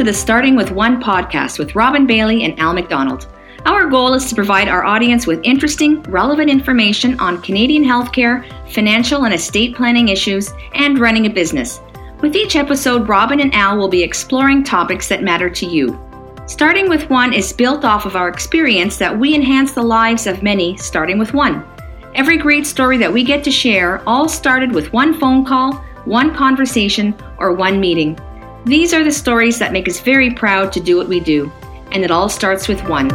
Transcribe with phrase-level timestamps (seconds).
[0.00, 3.28] to the Starting with One podcast with Robin Bailey and Al McDonald.
[3.66, 8.42] Our goal is to provide our audience with interesting, relevant information on Canadian healthcare,
[8.72, 11.82] financial and estate planning issues, and running a business.
[12.22, 16.00] With each episode, Robin and Al will be exploring topics that matter to you.
[16.46, 20.42] Starting with One is built off of our experience that we enhance the lives of
[20.42, 21.62] many, starting with one.
[22.14, 25.74] Every great story that we get to share all started with one phone call,
[26.06, 28.18] one conversation, or one meeting.
[28.66, 31.50] These are the stories that make us very proud to do what we do,
[31.92, 33.08] and it all starts with one.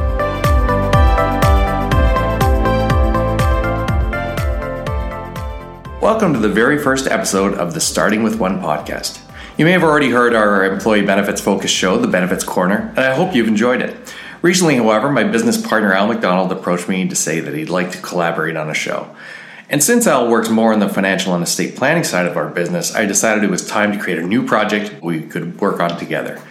[6.02, 9.22] Welcome to the very first episode of the Starting with One podcast.
[9.60, 13.14] You may have already heard our employee benefits focus show, The Benefits Corner, and I
[13.14, 13.96] hope you've enjoyed it.
[14.42, 18.02] Recently, however, my business partner Al McDonald approached me to say that he'd like to
[18.02, 19.16] collaborate on a show.
[19.70, 22.94] And since Al works more on the financial and estate planning side of our business,
[22.94, 26.42] I decided it was time to create a new project we could work on together.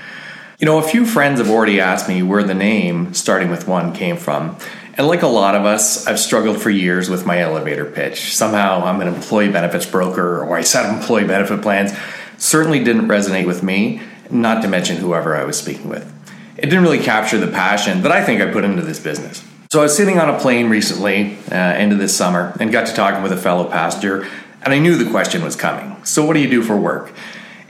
[0.58, 3.92] You know, a few friends have already asked me where the name starting with one
[3.92, 4.56] came from.
[4.96, 8.34] And like a lot of us, I've struggled for years with my elevator pitch.
[8.34, 11.92] Somehow I'm an employee benefits broker or I set up employee benefit plans.
[12.38, 16.10] Certainly didn't resonate with me, not to mention whoever I was speaking with.
[16.56, 19.42] It didn't really capture the passion that I think I put into this business.
[19.74, 22.86] So I was sitting on a plane recently, uh, end of this summer, and got
[22.86, 24.24] to talking with a fellow passenger,
[24.62, 25.96] and I knew the question was coming.
[26.04, 27.12] So what do you do for work?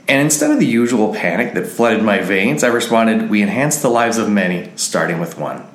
[0.07, 3.89] And instead of the usual panic that flooded my veins, I responded, We enhance the
[3.89, 5.65] lives of many, starting with one.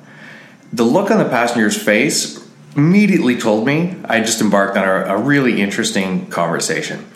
[0.71, 5.17] The look on the passenger's face immediately told me I just embarked on a, a
[5.17, 7.11] really interesting conversation.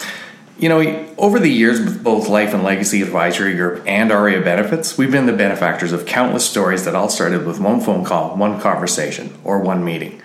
[0.57, 4.97] You know, over the years with both Life and Legacy Advisory Group and ARIA Benefits,
[4.97, 8.61] we've been the benefactors of countless stories that all started with one phone call, one
[8.61, 10.21] conversation, or one meeting.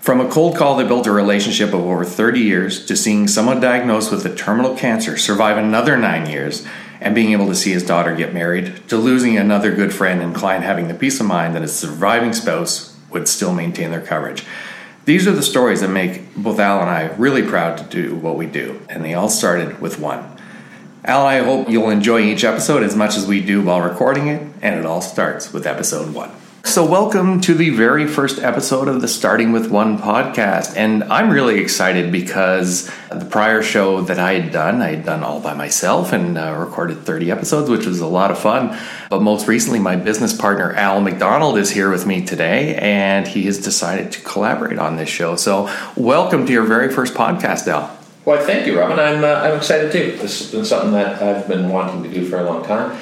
[0.00, 3.60] From a cold call that built a relationship of over 30 years to seeing someone
[3.60, 6.66] diagnosed with a terminal cancer survive another nine years
[7.02, 10.34] and being able to see his daughter get married, to losing another good friend and
[10.34, 14.42] client having the peace of mind that his surviving spouse would still maintain their coverage.
[15.06, 18.36] These are the stories that make both Al and I really proud to do what
[18.36, 20.36] we do, and they all started with one.
[21.04, 24.42] Al I hope you'll enjoy each episode as much as we do while recording it,
[24.62, 26.32] and it all starts with episode one.
[26.66, 30.76] So, welcome to the very first episode of the Starting with One podcast.
[30.76, 35.22] And I'm really excited because the prior show that I had done, I had done
[35.22, 38.76] all by myself and uh, recorded 30 episodes, which was a lot of fun.
[39.10, 43.44] But most recently, my business partner, Al McDonald, is here with me today, and he
[43.46, 45.36] has decided to collaborate on this show.
[45.36, 47.96] So, welcome to your very first podcast, Al.
[48.24, 48.98] Well, thank you, Robin.
[48.98, 50.16] I'm, uh, I'm excited too.
[50.18, 52.98] This has been something that I've been wanting to do for a long time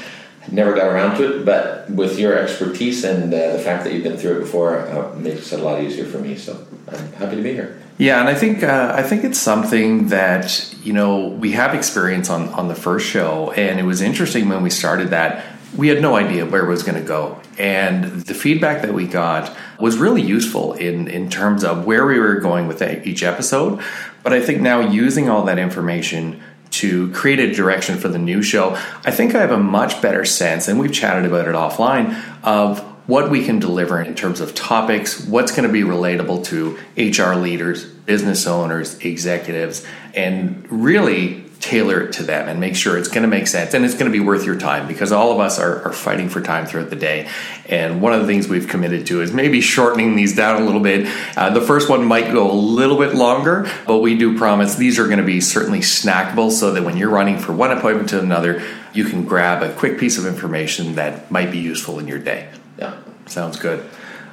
[0.50, 4.04] never got around to it, but with your expertise and uh, the fact that you've
[4.04, 6.36] been through it before, uh, makes it a lot easier for me.
[6.36, 7.80] So I'm happy to be here.
[7.96, 12.28] Yeah, and I think uh, I think it's something that you know we have experience
[12.28, 15.44] on on the first show, and it was interesting when we started that.
[15.76, 19.06] We had no idea where it was going to go, and the feedback that we
[19.06, 23.80] got was really useful in in terms of where we were going with each episode.
[24.24, 26.42] But I think now using all that information
[26.80, 28.74] to create a direction for the new show,
[29.04, 32.80] I think I have a much better sense, and we've chatted about it offline, of
[33.06, 37.36] what we can deliver in terms of topics, what's going to be relatable to HR
[37.36, 43.22] leaders, business owners, executives, and really tailor it to them and make sure it's going
[43.22, 45.58] to make sense and it's going to be worth your time because all of us
[45.58, 47.26] are, are, fighting for time throughout the day.
[47.70, 50.82] And one of the things we've committed to is maybe shortening these down a little
[50.82, 51.08] bit.
[51.38, 54.98] Uh, the first one might go a little bit longer, but we do promise these
[54.98, 58.20] are going to be certainly snackable so that when you're running from one appointment to
[58.20, 62.18] another, you can grab a quick piece of information that might be useful in your
[62.18, 62.50] day.
[62.78, 63.88] Yeah, sounds good.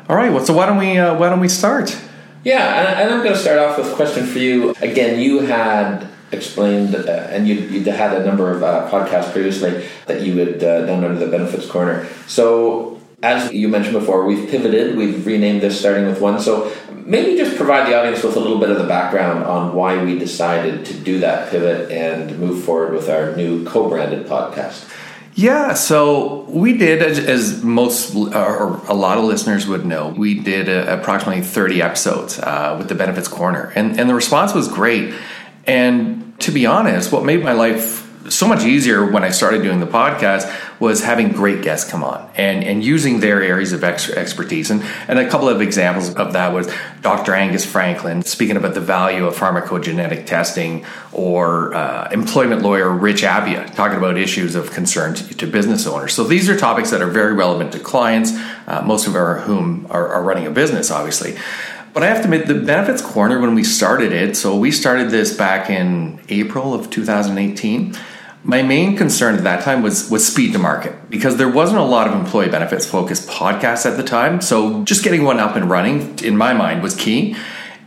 [0.09, 1.97] All right, well, so why don't we uh, why don't we start?
[2.43, 4.71] Yeah, and I'm going to start off with a question for you.
[4.81, 9.87] Again, you had explained, uh, and you you had a number of uh, podcasts previously
[10.07, 12.07] that you had uh, done under the Benefits Corner.
[12.27, 14.95] So, as you mentioned before, we've pivoted.
[14.95, 16.39] We've renamed this starting with one.
[16.39, 16.71] So,
[17.05, 20.17] maybe just provide the audience with a little bit of the background on why we
[20.17, 24.89] decided to do that pivot and move forward with our new co-branded podcast.
[25.33, 30.67] Yeah, so we did, as, most or a lot of listeners would know, we did
[30.67, 35.13] a, approximately 30 episodes uh, with the Benefits Corner, and, and the response was great.
[35.65, 39.79] And to be honest, what made my life so much easier when I started doing
[39.79, 44.09] the podcast was having great guests come on and, and using their areas of ex-
[44.09, 44.71] expertise.
[44.71, 46.71] And, and a couple of examples of that was
[47.01, 47.33] Dr.
[47.33, 53.73] Angus Franklin speaking about the value of pharmacogenetic testing, or uh, employment lawyer Rich Abia
[53.75, 56.13] talking about issues of concern to, to, business owners.
[56.13, 58.31] So these are topics that are very relevant to clients,
[58.67, 61.35] uh, most of our, whom are, are running a business, obviously.
[61.93, 65.09] But I have to admit, the Benefits Corner, when we started it, so we started
[65.09, 67.95] this back in April of 2018.
[68.43, 71.83] My main concern at that time was was speed to market because there wasn't a
[71.83, 74.41] lot of employee benefits focused podcasts at the time.
[74.41, 77.35] So just getting one up and running in my mind was key.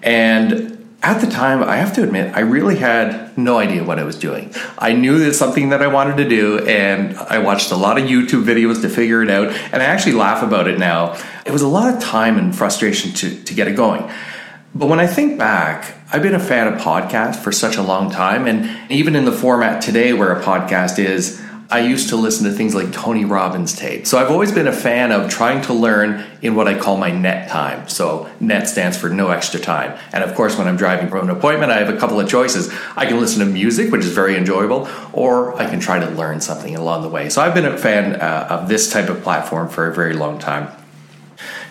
[0.02, 0.73] And
[1.04, 4.18] at the time, I have to admit, I really had no idea what I was
[4.18, 4.54] doing.
[4.78, 8.04] I knew it's something that I wanted to do, and I watched a lot of
[8.04, 9.48] YouTube videos to figure it out.
[9.70, 11.20] And I actually laugh about it now.
[11.44, 14.10] It was a lot of time and frustration to, to get it going.
[14.74, 18.10] But when I think back, I've been a fan of podcasts for such a long
[18.10, 18.46] time.
[18.46, 22.52] And even in the format today where a podcast is, I used to listen to
[22.52, 24.06] things like Tony Robbins tape.
[24.06, 27.10] So I've always been a fan of trying to learn in what I call my
[27.10, 27.88] net time.
[27.88, 29.98] So net stands for no extra time.
[30.12, 32.72] And of course, when I'm driving from an appointment, I have a couple of choices.
[32.96, 36.40] I can listen to music, which is very enjoyable, or I can try to learn
[36.40, 37.28] something along the way.
[37.30, 40.38] So I've been a fan uh, of this type of platform for a very long
[40.38, 40.68] time.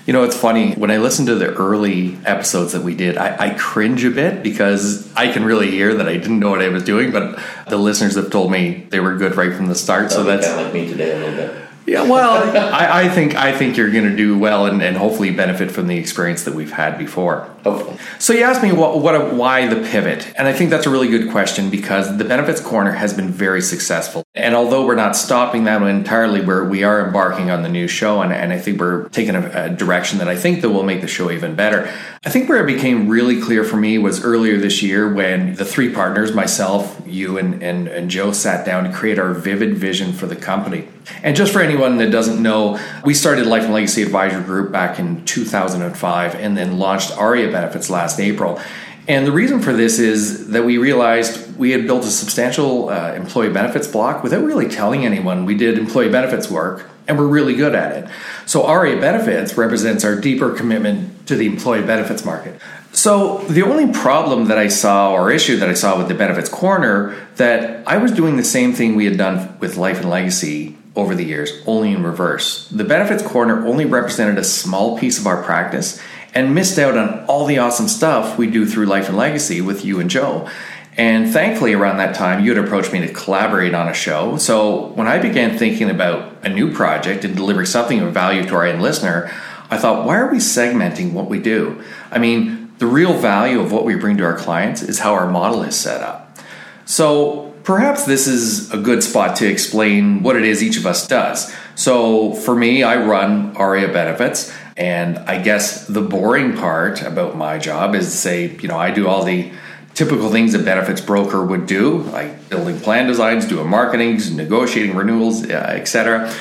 [0.06, 3.48] You know, it's funny when I listen to the early episodes that we did, I,
[3.48, 6.68] I, cringe a bit because I can really hear that I didn't know what I
[6.68, 7.40] was doing, but
[7.70, 10.12] the listeners have told me they were good right from the start.
[10.12, 11.64] so that's kind of like me today a little bit.
[11.86, 15.32] Yeah, well, I, I, think I think you're going to do well and, and, hopefully
[15.32, 17.42] benefit from the experience that we've had before.
[17.64, 17.98] Hopefully.
[18.20, 21.10] So you asked me what, what why the pivot, and I think that's a really
[21.10, 24.24] good question because the benefits corner has been very successful.
[24.36, 28.24] And although we're not stopping that entirely, we're we are embarking on the new show,
[28.24, 31.02] and, and I think we're taking a, a direction that I think that will make
[31.02, 31.88] the show even better.
[32.26, 35.66] I think where it became really clear for me was earlier this year when the
[35.66, 40.14] three partners, myself, you, and, and, and Joe, sat down to create our vivid vision
[40.14, 40.88] for the company.
[41.22, 44.98] And just for anyone that doesn't know, we started Life and Legacy Advisor Group back
[44.98, 48.60] in 2005 and then launched ARIA Benefits last April.
[49.08, 53.14] And the reason for this is that we realized we had built a substantial uh,
[53.14, 57.56] employee benefits block without really telling anyone we did employee benefits work and we're really
[57.56, 58.10] good at it.
[58.46, 62.60] So ARIA Benefits represents our deeper commitment to the employee benefits market.
[62.94, 66.50] So the only problem that I saw or issue that I saw with the benefits
[66.50, 70.78] corner that I was doing the same thing we had done with Life and Legacy
[70.96, 72.70] over the years, only in reverse.
[72.70, 76.00] The benefits corner only represented a small piece of our practice
[76.34, 79.86] and missed out on all the awesome stuff we do through Life and Legacy with
[79.86, 80.50] you and Joe.
[80.96, 84.38] And thankfully, around that time, you had approached me to collaborate on a show.
[84.38, 88.56] So when I began thinking about a new project and delivering something of value to
[88.56, 89.32] our end listener,
[89.72, 91.84] I thought, why are we segmenting what we do?
[92.12, 95.30] I mean, the real value of what we bring to our clients is how our
[95.30, 96.38] model is set up.
[96.86, 101.08] So Perhaps this is a good spot to explain what it is each of us
[101.08, 101.54] does.
[101.76, 107.58] So, for me, I run ARIA benefits, and I guess the boring part about my
[107.58, 109.52] job is say, you know, I do all the
[109.94, 115.44] typical things a benefits broker would do, like building plan designs, doing marketing, negotiating renewals,
[115.44, 116.34] uh, etc.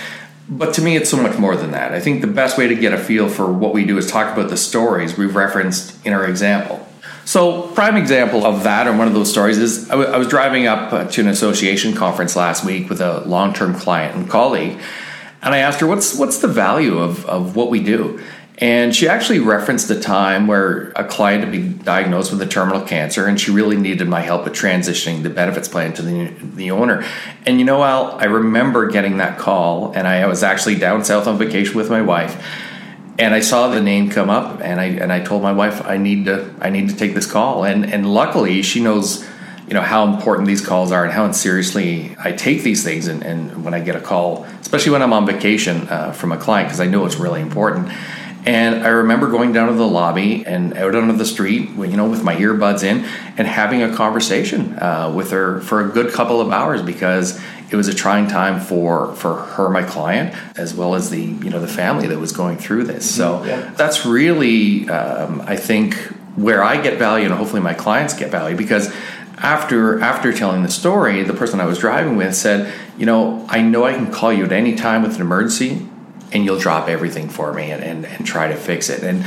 [0.49, 1.93] But to me, it's so much more than that.
[1.93, 4.33] I think the best way to get a feel for what we do is talk
[4.33, 6.87] about the stories we've referenced in our example.
[7.25, 11.11] So, prime example of that, or one of those stories, is I, was driving up
[11.13, 14.81] to an association conference last week with a long term client and colleague,
[15.43, 18.21] and I asked her, What's, what's the value of, of what we do?
[18.59, 22.83] And she actually referenced a time where a client had been diagnosed with a terminal
[22.83, 26.71] cancer, and she really needed my help with transitioning the benefits plan to the, the
[26.71, 27.05] owner.
[27.45, 31.27] And you know, Al, I remember getting that call, and I was actually down south
[31.27, 32.41] on vacation with my wife
[33.19, 35.97] and I saw the name come up, and I and I told my wife I
[35.97, 39.27] need to I need to take this call, and and luckily she knows
[39.73, 43.23] you know how important these calls are and how seriously I take these things, and,
[43.23, 46.69] and when I get a call, especially when I'm on vacation uh, from a client,
[46.69, 47.91] because I know it's really important.
[48.45, 52.07] And I remember going down to the lobby and out onto the street, you know,
[52.07, 53.07] with my earbuds in,
[53.39, 57.77] and having a conversation uh, with her for a good couple of hours because it
[57.77, 61.61] was a trying time for for her, my client, as well as the you know
[61.63, 63.11] the family that was going through this.
[63.11, 63.49] So mm-hmm.
[63.49, 63.71] yeah.
[63.75, 65.95] that's really, um, I think,
[66.37, 68.93] where I get value, and hopefully my clients get value because
[69.43, 73.61] after after telling the story, the person I was driving with said, you know, I
[73.61, 75.87] know I can call you at any time with an emergency
[76.33, 79.03] and you'll drop everything for me and, and, and try to fix it.
[79.03, 79.27] And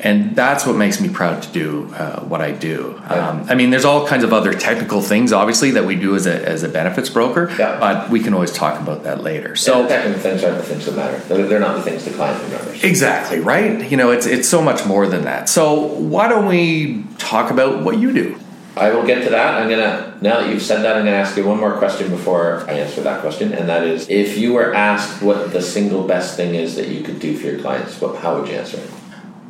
[0.00, 3.00] and that's what makes me proud to do uh, what I do.
[3.08, 3.28] Yeah.
[3.28, 6.26] Um, I mean, there's all kinds of other technical things, obviously, that we do as
[6.26, 7.80] a, as a benefits broker, yeah.
[7.80, 9.56] but we can always talk about that later.
[9.56, 11.18] So, yeah, the technical things aren't the things that matter.
[11.20, 12.84] They're, they're not the things the client remembers.
[12.84, 13.90] Exactly right.
[13.90, 15.48] You know, it's it's so much more than that.
[15.48, 18.38] So, why don't we talk about what you do?
[18.76, 19.54] I will get to that.
[19.54, 22.64] I'm gonna now that you've said that, I'm gonna ask you one more question before
[22.68, 26.36] I answer that question, and that is, if you were asked what the single best
[26.36, 28.90] thing is that you could do for your clients, what how would you answer it?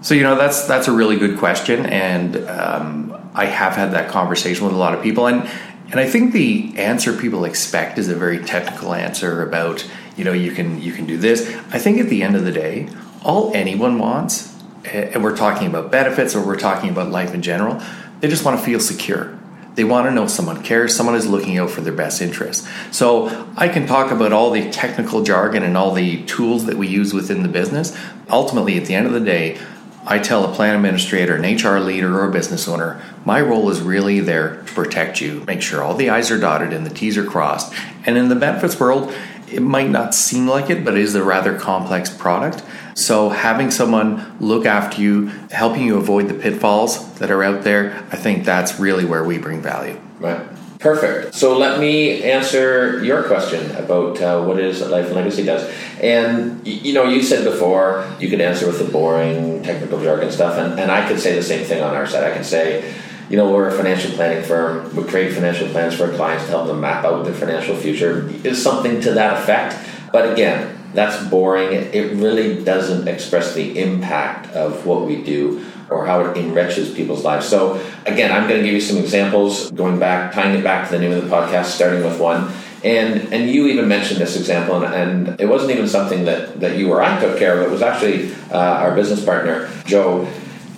[0.03, 4.11] So you know that's that's a really good question, and um, I have had that
[4.11, 5.49] conversation with a lot of people, and
[5.91, 9.89] and I think the answer people expect is a very technical answer about
[10.19, 11.49] you know you can you can do this.
[11.71, 12.91] I think at the end of the day,
[13.23, 14.55] all anyone wants,
[14.85, 17.81] and we're talking about benefits or we're talking about life in general
[18.25, 19.39] they just want to feel secure.
[19.75, 22.67] They want to know someone cares, someone is looking out for their best interest.
[22.91, 26.87] So I can talk about all the technical jargon and all the tools that we
[26.87, 27.95] use within the business.
[28.31, 29.59] Ultimately, at the end of the day,
[30.07, 33.83] I tell a plan administrator, an HR leader, or a business owner, my role is
[33.83, 37.19] really there to protect you, make sure all the I's are dotted and the T's
[37.19, 37.75] are crossed.
[38.07, 39.15] And in the benefits world,
[39.53, 42.63] it might not seem like it, but it is a rather complex product.
[42.95, 48.05] So having someone look after you, helping you avoid the pitfalls that are out there,
[48.11, 50.01] I think that's really where we bring value.
[50.21, 50.41] Right.
[50.85, 51.35] Perfect.
[51.35, 55.73] So let me answer your question about uh, what is Life and Legacy does.
[55.99, 60.59] And you know, you said before you could answer with the boring technical jargon stuff,
[60.59, 62.25] and, and I could say the same thing on our side.
[62.25, 62.95] I can say,
[63.31, 64.95] you know, we're a financial planning firm.
[64.95, 68.29] We create financial plans for our clients to help them map out their financial future.
[68.45, 69.79] Is something to that effect.
[70.13, 71.73] But again, that's boring.
[71.73, 77.25] It really doesn't express the impact of what we do or how it enriches people's
[77.25, 77.47] lives.
[77.47, 80.97] So again, I'm going to give you some examples, going back, tying it back to
[80.97, 82.53] the name of the podcast, starting with one.
[82.83, 86.77] And and you even mentioned this example, and, and it wasn't even something that, that
[86.77, 87.67] you or I took care of.
[87.67, 90.27] It was actually uh, our business partner, Joe.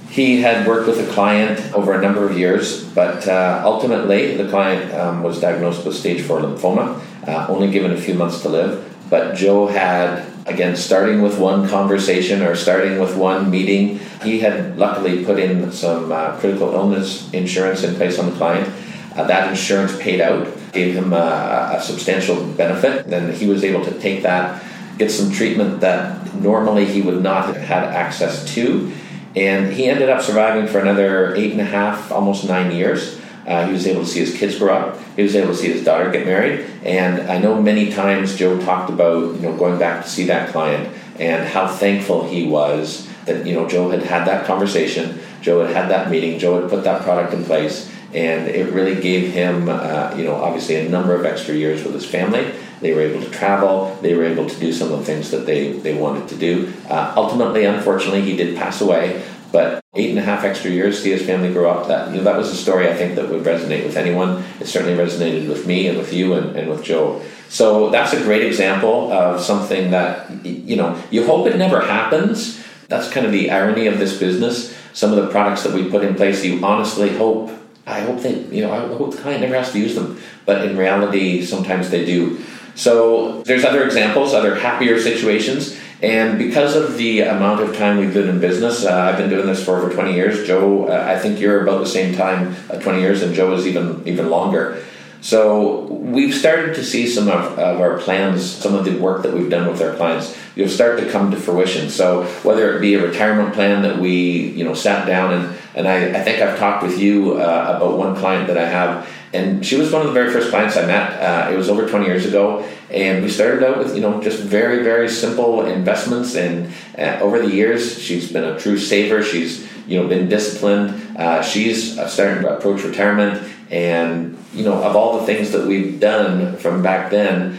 [0.09, 4.49] He had worked with a client over a number of years, but uh, ultimately the
[4.49, 8.49] client um, was diagnosed with stage 4 lymphoma, uh, only given a few months to
[8.49, 8.96] live.
[9.09, 14.79] But Joe had, again, starting with one conversation or starting with one meeting, he had
[14.79, 18.69] luckily put in some uh, critical illness insurance in place on the client.
[19.15, 23.07] Uh, that insurance paid out, gave him a, a substantial benefit.
[23.09, 24.63] Then he was able to take that,
[24.99, 28.93] get some treatment that normally he would not have had access to.
[29.37, 33.21] And he ended up surviving for another eight and a half, almost nine years.
[33.47, 34.99] Uh, he was able to see his kids grow up.
[35.15, 36.67] He was able to see his daughter get married.
[36.85, 40.51] And I know many times Joe talked about you know going back to see that
[40.51, 45.21] client and how thankful he was that you know Joe had had that conversation.
[45.43, 46.39] Joe had had that meeting.
[46.39, 50.35] Joe had put that product in place, and it really gave him uh, you know
[50.35, 52.53] obviously a number of extra years with his family.
[52.81, 53.97] They were able to travel.
[54.03, 56.73] They were able to do some of the things that they, they wanted to do.
[56.89, 59.25] Uh, ultimately, unfortunately, he did pass away.
[59.53, 62.25] But eight and a half extra years see his family grow up, that, you know,
[62.25, 64.45] that was a story I think that would resonate with anyone.
[64.61, 67.23] It certainly resonated with me and with you and, and with Joe.
[67.49, 72.63] So that's a great example of something that, you know, you hope it never happens.
[72.89, 74.77] That's kind of the irony of this business.
[74.93, 77.51] Some of the products that we put in place, you honestly hope,
[77.87, 80.21] I hope they, you know, I hope the client never has to use them.
[80.45, 82.41] But in reality, sometimes they do.
[82.75, 85.76] So there's other examples, other happier situations.
[86.03, 89.47] And because of the amount of time we've been in business, uh, I've been doing
[89.47, 90.47] this for over 20 years.
[90.47, 93.67] Joe, uh, I think you're about the same time, uh, 20 years, and Joe is
[93.67, 94.83] even even longer.
[95.23, 99.33] So we've started to see some of, of, our plans, some of the work that
[99.33, 101.91] we've done with our clients, you'll start to come to fruition.
[101.91, 105.87] So whether it be a retirement plan that we, you know, sat down and and
[105.87, 109.65] I, I think I've talked with you uh, about one client that I have, and
[109.65, 111.21] she was one of the very first clients I met.
[111.21, 114.41] Uh, it was over 20 years ago, and we started out with you know just
[114.41, 116.35] very very simple investments.
[116.35, 119.23] And uh, over the years, she's been a true saver.
[119.23, 121.17] She's you know been disciplined.
[121.17, 125.67] Uh, she's uh, starting to approach retirement, and you know of all the things that
[125.67, 127.59] we've done from back then,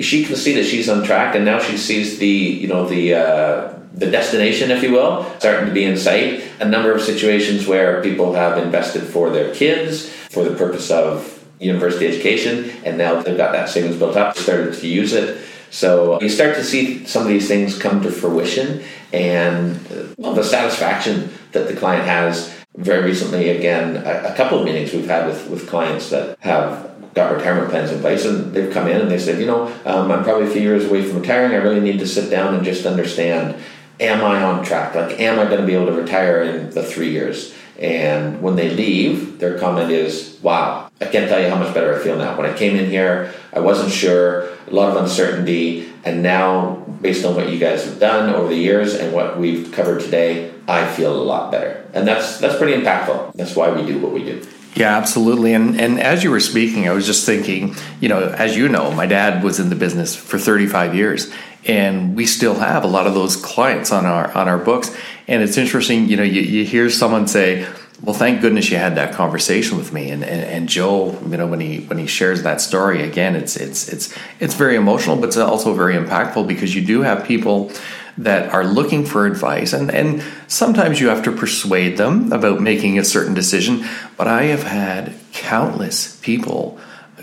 [0.00, 3.14] she can see that she's on track, and now she sees the you know the
[3.14, 6.42] uh, the destination, if you will, starting to be in sight.
[6.60, 11.46] A number of situations where people have invested for their kids for the purpose of
[11.60, 15.38] university education, and now they've got that savings built up, started to use it.
[15.70, 19.78] So you start to see some of these things come to fruition, and
[20.16, 22.54] well, the satisfaction that the client has.
[22.74, 26.90] Very recently, again, a, a couple of meetings we've had with, with clients that have
[27.12, 30.10] got retirement plans in place, and they've come in and they said, you know, um,
[30.10, 31.52] I'm probably a few years away from retiring.
[31.52, 33.62] I really need to sit down and just understand
[34.00, 34.94] am I on track?
[34.94, 37.54] Like, am I going to be able to retire in the three years?
[37.82, 41.98] And when they leave, their comment is, wow, I can't tell you how much better
[41.98, 42.38] I feel now.
[42.38, 47.24] When I came in here, I wasn't sure, a lot of uncertainty, and now, based
[47.24, 50.86] on what you guys have done over the years and what we've covered today, I
[50.86, 51.84] feel a lot better.
[51.92, 53.34] And that's that's pretty impactful.
[53.34, 54.46] That's why we do what we do.
[54.74, 55.52] Yeah, absolutely.
[55.52, 58.90] And and as you were speaking, I was just thinking, you know, as you know,
[58.92, 61.32] my dad was in the business for 35 years
[61.64, 64.94] and we still have a lot of those clients on our on our books.
[65.28, 67.66] And it's interesting you know you, you hear someone say
[68.02, 70.10] well thank goodness you had that conversation with me.
[70.10, 73.56] And, and, and joe you know when he when he shares that story again it's
[73.56, 77.70] it's it's it's very emotional but it's also very impactful because you do have people
[78.18, 79.72] that are looking for advice.
[79.72, 83.84] And and sometimes you have to persuade them about making a certain decision.
[84.16, 86.78] But i have had countless people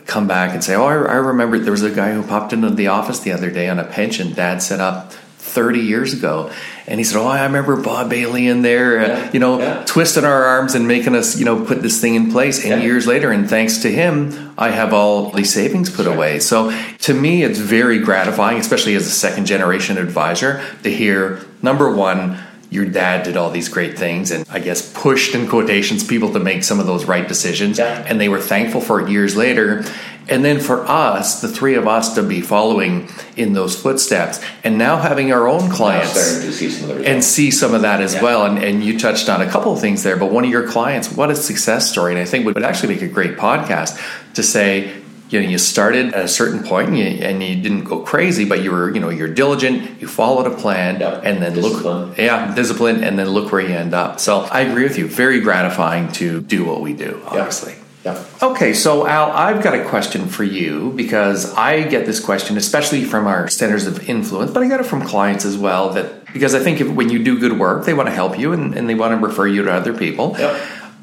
[0.09, 2.69] come back and say, "Oh, I, I remember there was a guy who popped into
[2.69, 6.51] the office the other day on a pension Dad set up 30 years ago.
[6.85, 9.83] And he said, Oh, I remember Bob Bailey in there, uh, Yeah, you know, yeah.
[9.85, 12.59] twisting our arms and making us, you know, put this thing in place.
[12.63, 12.87] And Yeah.
[12.87, 16.13] years later, and thanks to him, I have all these savings put Sure.
[16.13, 16.39] away.
[16.39, 21.89] So to me, it's very gratifying, especially as a second generation advisor, to hear number
[21.89, 22.37] one,
[22.71, 26.39] your dad did all these great things and I guess pushed in quotations people to
[26.39, 27.79] make some of those right decisions.
[27.79, 28.05] Yeah.
[28.07, 29.83] And they were thankful for it years later.
[30.27, 34.77] And then for us, the three of us to be following in those footsteps and
[34.77, 38.21] now having our own clients see and see some of that as Yeah.
[38.23, 38.45] well.
[38.45, 41.11] And, and you touched on a couple of things there, but one of your clients,
[41.11, 42.11] what a success story.
[42.11, 43.99] And I think would actually make a great podcast
[44.35, 47.83] to say, you know, you started at a certain point and you, and you didn't
[47.83, 51.21] go crazy, but you were, you know, you're diligent, you followed a plan, Yeah.
[51.23, 52.07] and then Discipline.
[52.09, 54.19] look, yeah, discipline, and then look where you end up.
[54.19, 55.07] So I agree with you.
[55.07, 57.75] Very gratifying to do what we do, obviously.
[58.05, 58.23] Yeah.
[58.41, 63.03] Okay, so Al, I've got a question for you because I get this question, especially
[63.03, 65.89] from our centers of influence, but I get it from clients as well.
[65.89, 68.53] That because I think if, when you do good work, they want to help you
[68.53, 70.33] and, and they want to refer you to other people.
[70.39, 70.61] Yep.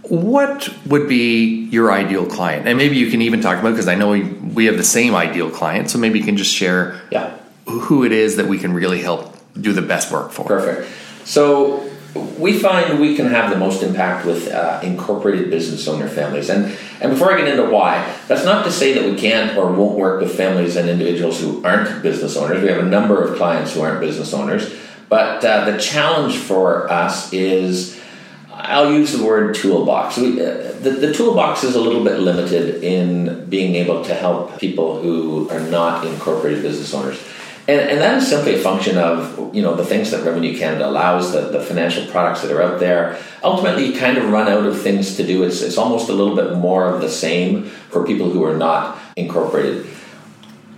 [0.08, 2.68] What would be your ideal client?
[2.68, 5.14] And maybe you can even talk about because I know we, we have the same
[5.16, 7.30] ideal client, so maybe you can just share Yeah.
[7.66, 10.44] who it is that we can really help do the best work for.
[10.44, 10.88] Perfect.
[11.24, 11.90] So
[12.38, 16.72] we find we can have the most impact with uh, incorporated business owner families, and
[17.00, 19.98] and before I get into why, that's not to say that we can't or won't
[19.98, 22.62] work with families and individuals who aren't business owners.
[22.62, 24.72] We have a number of clients who aren't business owners,
[25.08, 27.95] but uh, the challenge for us is.
[28.66, 30.16] I'll use the word toolbox.
[30.16, 34.58] We, uh, the, the toolbox is a little bit limited in being able to help
[34.58, 37.22] people who are not incorporated business owners.
[37.68, 40.88] And, and that is simply a function of you know the things that Revenue Canada
[40.88, 43.18] allows, the, the financial products that are out there.
[43.42, 45.42] Ultimately, you kind of run out of things to do.
[45.42, 48.98] It's, it's almost a little bit more of the same for people who are not
[49.16, 49.86] incorporated.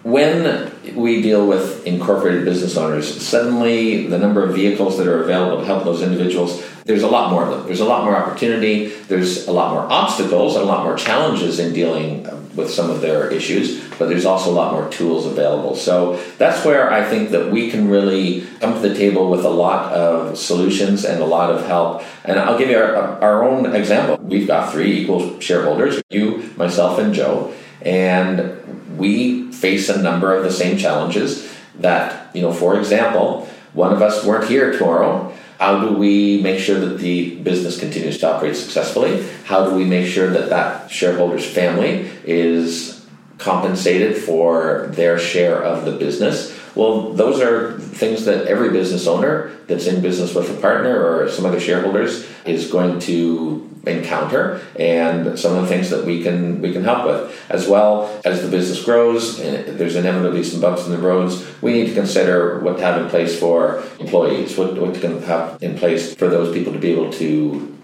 [0.02, 5.59] When we deal with incorporated business owners, suddenly the number of vehicles that are available
[5.59, 7.66] to help those individuals, there's a lot more of them.
[7.66, 11.59] There's a lot more opportunity, there's a lot more obstacles, and a lot more challenges
[11.59, 15.27] in dealing uh, with some of their issues, but there's also a lot more tools
[15.27, 15.77] available.
[15.77, 19.51] So that's where I think that we can really come to the table with a
[19.51, 22.05] lot of solutions and a lot of help.
[22.24, 24.16] And I'll give you our, our own example.
[24.24, 27.53] We've got three equal shareholders you, myself, and Joe.
[27.83, 33.92] And we face a number of the same challenges that, you know, for example, one
[33.92, 35.35] of us weren't here tomorrow.
[35.59, 39.27] How do we make sure that the business continues to operate successfully?
[39.44, 43.05] How do we make sure that that shareholder's family is
[43.38, 46.57] compensated for their share of the business?
[46.79, 51.29] Well, those are things that every business owner that's in business with a partner or
[51.29, 56.62] some other shareholders is going to encounter and some of the things that we can
[56.62, 57.51] we can help with.
[57.51, 61.73] As well as the business grows and there's inevitably some bumps in the roads we
[61.73, 65.77] need to consider what to have in place for employees what, what to have in
[65.77, 67.77] place for those people to be able to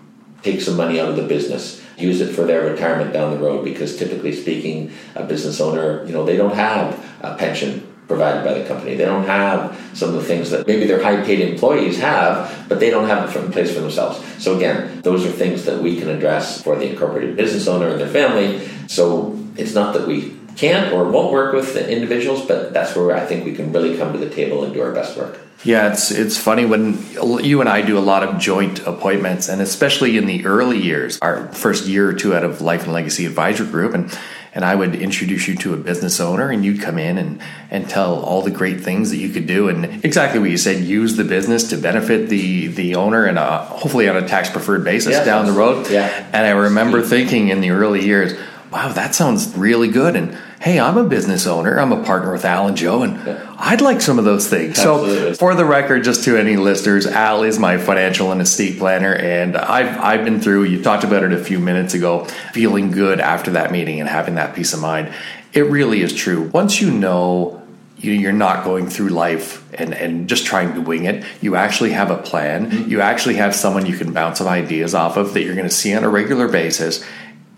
[0.43, 3.65] take some money out of the business use it for their retirement down the road
[3.65, 8.55] because typically speaking a business owner you know they don't have a pension provided by
[8.55, 8.95] the company.
[8.95, 12.81] They don't have some of the things that maybe their high paid employees have, but
[12.81, 14.21] they don't have it in place for themselves.
[14.43, 18.01] So, again, those are things that we can address for the incorporated business owner and
[18.01, 18.69] their family.
[18.89, 23.17] So, it's not that we can't or won't work with the individuals, but that's where
[23.17, 25.39] I think we can really come to the table and do our best work.
[25.65, 27.03] Yeah, it's it's funny when
[27.43, 31.19] you and I do a lot of joint appointments, and especially in the early years,
[31.23, 34.17] our first year or two out of Life and Legacy Advisor Group, and
[34.55, 37.41] and I would introduce you to a business owner, and you'd come in and
[37.71, 40.83] and tell all the great things that you could do, and exactly what you said,
[40.85, 44.85] use the business to benefit the the owner, and uh, hopefully on a tax preferred
[44.85, 45.91] basis Yes, down the road.
[45.91, 46.09] Yeah.
[46.33, 48.33] and I remember thinking in the early years,
[48.71, 51.79] wow, that sounds really good, and hey, I'm a business owner.
[51.79, 53.19] I'm a partner with Al and Joe, and
[53.59, 54.79] I'd like some of those things.
[54.79, 55.35] Absolutely.
[55.35, 59.15] So, for the record, just to any listeners, Al is my financial and estate planner,
[59.15, 60.65] and I've I've been through.
[60.65, 64.37] You talked about it a few minutes ago, feeling good after that meeting and having
[64.37, 65.13] that peace of mind.
[65.53, 66.51] It really is true.
[66.53, 67.61] Once you know
[67.99, 71.25] you- you're not going through life and, and just trying to wing it.
[71.41, 72.71] You actually have a plan.
[72.71, 72.91] Mm-hmm.
[72.91, 75.75] You actually have someone you can bounce some ideas off of that you're going to
[75.75, 77.03] see on a regular basis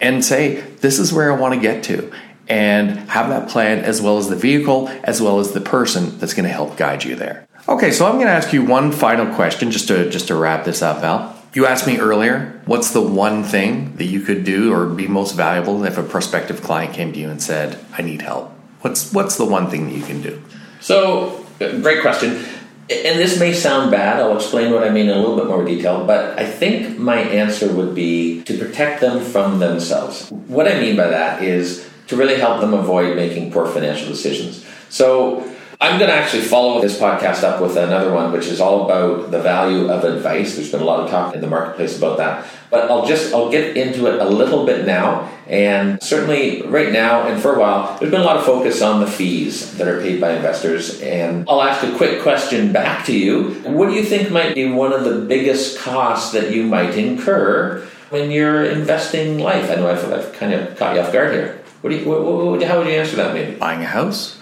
[0.00, 2.12] and say, this is where I want to get to.
[2.48, 6.32] And have that plan as well as the vehicle, as well as the person that's
[6.32, 7.46] going to help guide you there.
[7.68, 10.64] Okay, so I'm going to ask you one final question just to just to wrap
[10.64, 11.34] this up, Al.
[11.52, 15.34] You asked me earlier, what's the one thing that you could do or be most
[15.34, 18.52] valuable if a prospective client came to you and said, "I need help"?
[18.82, 20.40] What's what's the one thing that you can do?
[20.80, 22.44] So, uh, great question.
[22.88, 24.20] And this may sound bad.
[24.20, 26.04] I'll explain what I mean in a little bit more detail.
[26.06, 30.30] But I think my answer would be to protect them from themselves.
[30.30, 34.64] What I mean by that is to really help them avoid making poor financial decisions.
[34.88, 38.86] So, I'm going to actually follow this podcast up with another one, which is all
[38.86, 40.56] about the value of advice.
[40.56, 43.50] There's been a lot of talk in the marketplace about that, but I'll just I'll
[43.50, 45.30] get into it a little bit now.
[45.46, 49.00] And certainly, right now and for a while, there's been a lot of focus on
[49.00, 50.98] the fees that are paid by investors.
[51.02, 54.70] And I'll ask a quick question back to you: What do you think might be
[54.70, 59.70] one of the biggest costs that you might incur when you're investing life?
[59.70, 61.60] I know I've, I've kind of caught you off guard here.
[61.86, 63.32] What do you, what, what, how would you answer that?
[63.32, 64.36] Maybe buying a house.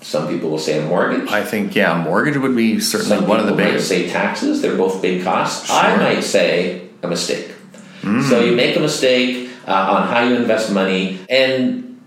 [0.00, 1.28] Some people will say a mortgage.
[1.30, 3.86] I think yeah, mortgage would be certainly Some one of the biggest.
[3.86, 4.60] say taxes.
[4.60, 5.68] They're both big costs.
[5.68, 5.76] Sure.
[5.76, 7.54] I might say a mistake.
[8.02, 12.00] So you make a mistake uh, on how you invest money, and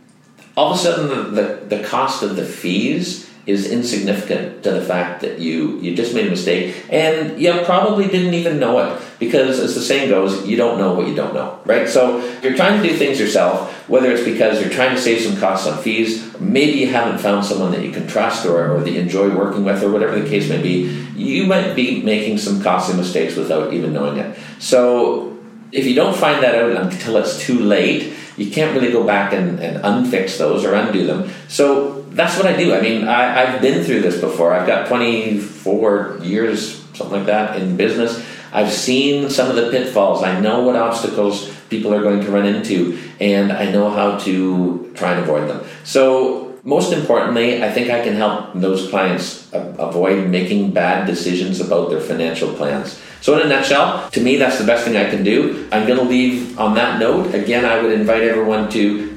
[0.57, 4.81] all of a sudden the, the, the cost of the fees is insignificant to the
[4.81, 9.01] fact that you you just made a mistake and you probably didn't even know it
[9.19, 12.55] because as the saying goes you don't know what you don't know right so you're
[12.55, 15.81] trying to do things yourself whether it's because you're trying to save some costs on
[15.83, 19.29] fees maybe you haven't found someone that you can trust or, or that you enjoy
[19.35, 23.35] working with or whatever the case may be you might be making some costly mistakes
[23.35, 25.33] without even knowing it so
[25.73, 29.33] if you don't find that out until it's too late, you can't really go back
[29.33, 31.29] and, and unfix those or undo them.
[31.49, 32.73] So that's what I do.
[32.73, 34.53] I mean, I, I've been through this before.
[34.53, 38.23] I've got 24 years, something like that, in business.
[38.51, 40.23] I've seen some of the pitfalls.
[40.23, 44.91] I know what obstacles people are going to run into, and I know how to
[44.95, 45.65] try and avoid them.
[45.83, 51.89] So most importantly, I think I can help those clients avoid making bad decisions about
[51.89, 52.99] their financial plans.
[53.19, 55.67] So, in a nutshell, to me, that's the best thing I can do.
[55.71, 57.33] I'm going to leave on that note.
[57.33, 59.12] Again, I would invite everyone to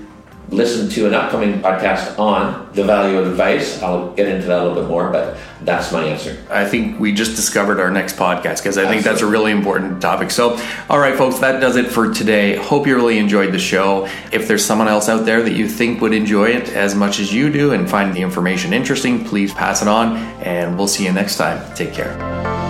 [0.50, 3.82] listen to an upcoming podcast on the value of advice.
[3.82, 6.36] I'll get into that a little bit more, but that's my answer.
[6.50, 10.00] I think we just discovered our next podcast because I think that's a really important
[10.00, 10.30] topic.
[10.30, 12.56] So, all right, folks, that does it for today.
[12.56, 14.06] Hope you really enjoyed the show.
[14.32, 17.32] If there's someone else out there that you think would enjoy it as much as
[17.32, 21.12] you do and find the information interesting, please pass it on, and we'll see you
[21.12, 21.74] next time.
[21.74, 22.65] Take care.